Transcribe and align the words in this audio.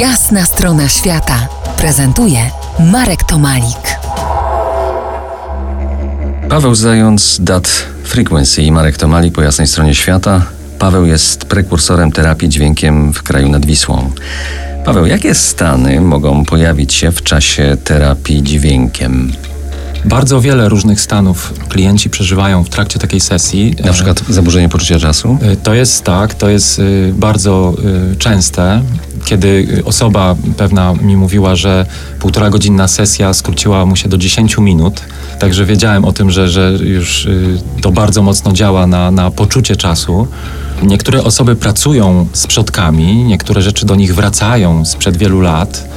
Jasna 0.00 0.44
strona 0.44 0.88
świata 0.88 1.48
prezentuje 1.78 2.38
Marek 2.92 3.22
Tomalik. 3.24 3.98
Paweł 6.48 6.74
Zając, 6.74 7.38
Dat 7.40 7.68
Frequency 8.04 8.62
i 8.62 8.72
Marek 8.72 8.96
Tomalik 8.96 9.34
po 9.34 9.42
jasnej 9.42 9.66
stronie 9.66 9.94
świata. 9.94 10.42
Paweł 10.78 11.06
jest 11.06 11.44
prekursorem 11.44 12.12
terapii 12.12 12.48
dźwiękiem 12.48 13.12
w 13.12 13.22
kraju 13.22 13.48
nad 13.48 13.66
Wisłą. 13.66 14.10
Paweł, 14.84 15.06
jakie 15.06 15.34
stany 15.34 16.00
mogą 16.00 16.44
pojawić 16.44 16.94
się 16.94 17.12
w 17.12 17.22
czasie 17.22 17.76
terapii 17.84 18.42
dźwiękiem? 18.42 19.32
Bardzo 20.04 20.40
wiele 20.40 20.68
różnych 20.68 21.00
stanów 21.00 21.52
klienci 21.68 22.10
przeżywają 22.10 22.64
w 22.64 22.68
trakcie 22.68 22.98
takiej 22.98 23.20
sesji. 23.20 23.76
Na 23.84 23.92
przykład 23.92 24.22
zaburzenie 24.28 24.68
poczucia 24.68 24.98
czasu? 24.98 25.38
E, 25.42 25.56
To 25.56 25.74
jest 25.74 26.04
tak, 26.04 26.34
to 26.34 26.48
jest 26.48 26.78
y, 26.78 27.12
bardzo 27.16 27.74
y, 28.12 28.16
częste, 28.16 28.82
kiedy 29.26 29.66
y, 29.78 29.84
osoba 29.84 30.36
pewna 30.56 30.94
mi 30.94 31.16
mówiła, 31.16 31.56
że 31.56 31.86
półtora 32.20 32.50
godzinna 32.50 32.88
sesja 32.88 33.34
skróciła 33.34 33.86
mu 33.86 33.96
się 33.96 34.08
do 34.08 34.18
10 34.18 34.58
minut, 34.58 35.00
także 35.38 35.64
wiedziałem 35.64 36.04
o 36.04 36.12
tym, 36.12 36.30
że, 36.30 36.48
że 36.48 36.72
już 36.82 37.26
y, 37.26 37.58
to 37.82 37.92
bardzo 37.92 38.22
mocno 38.22 38.52
działa 38.52 38.86
na, 38.86 39.10
na 39.10 39.30
poczucie 39.30 39.76
czasu. 39.76 40.28
Niektóre 40.82 41.24
osoby 41.24 41.56
pracują 41.56 42.26
z 42.32 42.46
przodkami, 42.46 43.24
niektóre 43.24 43.62
rzeczy 43.62 43.86
do 43.86 43.94
nich 43.94 44.14
wracają 44.14 44.84
sprzed 44.84 45.16
wielu 45.16 45.40
lat. 45.40 45.88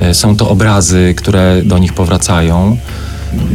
E, 0.00 0.14
Są 0.14 0.36
to 0.36 0.48
obrazy, 0.48 1.14
które 1.16 1.62
do 1.64 1.78
nich 1.78 1.92
powracają. 1.92 2.76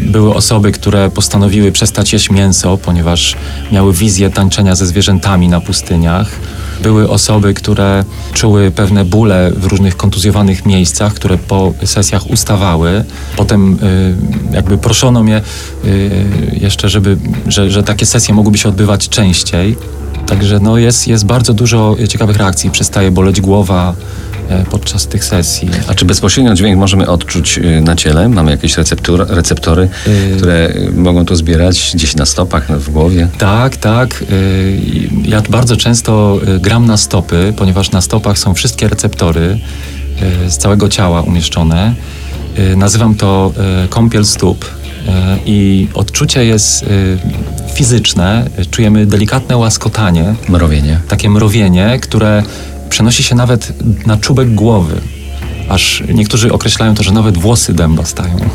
Były 0.02 0.34
osoby, 0.34 0.72
które 0.72 1.12
postanowiły 1.12 1.72
przestać 1.72 2.14
jeść 2.14 2.30
mięso, 2.30 2.78
ponieważ 2.78 3.36
miały 3.72 3.94
wizję 3.94 4.30
tańczenia 4.30 4.76
ze 4.76 4.86
zwierzętami 4.86 5.48
na 5.48 5.62
pustyniach. 5.62 6.28
Były 6.82 7.10
osoby, 7.10 7.54
które 7.54 8.04
czuły 8.34 8.72
pewne 8.72 9.06
bóle 9.06 9.52
w 9.58 9.66
różnych 9.66 9.98
kontuzjowanych 9.98 10.66
miejscach, 10.66 11.14
które 11.14 11.38
po 11.38 11.74
sesjach 11.86 12.30
ustawały. 12.30 13.04
Potem 13.38 13.74
y, 13.74 14.16
jakby 14.56 14.78
proszono 14.78 15.24
mnie 15.24 15.42
y, 15.86 16.60
jeszcze, 16.62 16.90
żeby, 16.90 17.18
że, 17.48 17.72
że 17.72 17.84
takie 17.84 18.06
sesje 18.06 18.34
mogłyby 18.34 18.58
się 18.58 18.70
odbywać 18.70 19.10
częściej. 19.10 19.78
Także 20.28 20.60
no 20.60 20.78
jest, 20.78 21.08
jest 21.08 21.26
bardzo 21.26 21.54
dużo 21.54 21.96
ciekawych 22.10 22.38
reakcji. 22.38 22.72
Przestaje 22.72 23.12
boleć 23.12 23.42
głowa 23.42 23.94
podczas 24.72 25.08
tych 25.08 25.26
sesji. 25.26 25.70
A 25.88 25.94
czy 25.96 26.06
bezpośrednio 26.06 26.54
dźwięk 26.54 26.80
możemy 26.80 27.08
odczuć 27.08 27.58
y, 27.58 27.82
na 27.82 27.96
ciele? 27.96 28.30
Mamy 28.30 28.52
jakieś 28.52 28.78
receptur, 28.78 29.26
receptory, 29.30 29.90
Y- 30.08 30.38
które 30.38 30.74
mogą 30.96 31.26
to 31.26 31.36
zbierać 31.36 31.92
gdzieś 31.96 32.16
na 32.16 32.26
stopach, 32.26 32.80
w 32.80 32.90
głowie? 32.90 33.28
Tak, 33.38 33.78
tak. 33.78 34.24
Ja 35.26 35.42
bardzo 35.50 35.78
często 35.78 36.40
gram 36.60 36.86
na 36.86 36.98
stopy, 36.98 37.54
ponieważ 37.58 37.92
na 37.92 38.02
stopach 38.02 38.40
są 38.40 38.54
wszystkie 38.54 38.88
receptory 38.88 39.60
z 40.48 40.58
całego 40.58 40.90
ciała 40.90 41.22
umieszczone. 41.22 41.94
Nazywam 42.78 43.16
to 43.16 43.54
kąpiel 43.90 44.26
stóp 44.26 44.66
i 45.46 45.88
odczucie 45.94 46.46
jest 46.46 46.86
fizyczne. 47.74 48.46
Czujemy 48.72 49.06
delikatne 49.06 49.58
łaskotanie, 49.58 50.36
Mrowienie. 50.50 51.00
takie 51.08 51.30
mrowienie, 51.30 52.00
które 52.02 52.44
przenosi 52.96 53.24
się 53.24 53.36
nawet 53.36 53.74
na 54.06 54.18
czubek 54.18 54.54
głowy. 54.54 55.02
Aż 55.70 56.04
niektórzy 56.14 56.54
określają 56.54 56.96
to, 56.96 57.04
że 57.04 57.12
nawet 57.12 57.38
włosy 57.38 57.74
dęba 57.74 58.06
stają. 58.06 58.50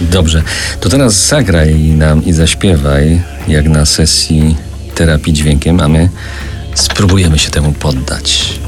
Dobrze, 0.00 0.42
to 0.80 0.88
teraz 0.88 1.26
zagraj 1.26 1.74
nam 1.74 2.24
i 2.24 2.32
zaśpiewaj, 2.32 3.22
jak 3.48 3.68
na 3.68 3.86
sesji 3.86 4.56
terapii 4.94 5.32
dźwiękiem, 5.32 5.80
a 5.80 5.88
my 5.88 6.08
spróbujemy 6.74 7.38
się 7.38 7.50
temu 7.50 7.72
poddać. 7.72 8.58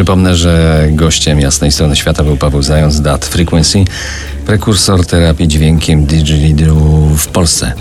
Przypomnę, 0.00 0.36
że 0.36 0.86
gościem 0.90 1.40
jasnej 1.40 1.72
strony 1.72 1.96
świata 1.96 2.24
był 2.24 2.36
Paweł 2.36 2.62
Zając, 2.62 3.00
Dat 3.00 3.24
Frequency, 3.24 3.84
prekursor 4.46 5.06
terapii 5.06 5.48
dźwiękiem 5.48 6.06
didgeridoo 6.06 7.08
w 7.16 7.26
Polsce. 7.26 7.72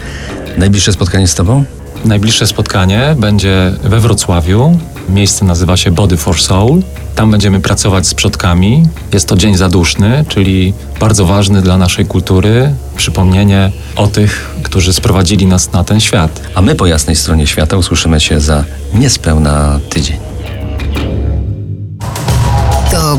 Najbliższe 0.57 0.93
spotkanie 0.93 1.27
z 1.27 1.35
Tobą? 1.35 1.63
Najbliższe 2.05 2.47
spotkanie 2.47 3.15
będzie 3.19 3.71
we 3.83 3.99
Wrocławiu. 3.99 4.79
Miejsce 5.09 5.45
nazywa 5.45 5.77
się 5.77 5.91
Body 5.91 6.17
for 6.17 6.41
Soul. 6.41 6.81
Tam 7.15 7.31
będziemy 7.31 7.59
pracować 7.59 8.07
z 8.07 8.13
przodkami. 8.13 8.83
Jest 9.13 9.27
to 9.27 9.35
dzień 9.35 9.57
zaduszny, 9.57 10.25
czyli 10.27 10.73
bardzo 10.99 11.25
ważny 11.25 11.61
dla 11.61 11.77
naszej 11.77 12.05
kultury. 12.05 12.73
Przypomnienie 12.95 13.71
o 13.95 14.07
tych, 14.07 14.55
którzy 14.63 14.93
sprowadzili 14.93 15.45
nas 15.45 15.73
na 15.73 15.83
ten 15.83 15.99
świat. 15.99 16.41
A 16.55 16.61
my 16.61 16.75
po 16.75 16.87
jasnej 16.87 17.15
stronie 17.15 17.47
świata 17.47 17.77
usłyszymy 17.77 18.19
się 18.19 18.39
za 18.39 18.63
niespełna 18.93 19.79
tydzień. 19.89 20.18